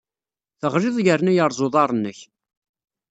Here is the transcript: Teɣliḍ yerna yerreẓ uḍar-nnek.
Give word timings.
Teɣliḍ 0.59 0.97
yerna 1.05 1.31
yerreẓ 1.33 1.59
uḍar-nnek. 1.65 2.19